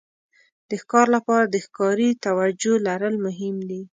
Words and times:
د 0.69 0.71
ښکار 0.81 1.07
لپاره 1.15 1.45
د 1.47 1.55
ښکاري 1.65 2.09
توجو 2.25 2.73
لرل 2.87 3.15
مهم 3.25 3.55
دي. 3.69 3.81